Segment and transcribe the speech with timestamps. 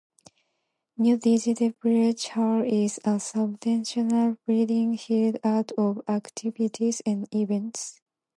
[0.97, 8.01] Newdigate village hall is a substantial building hired out for activities and events.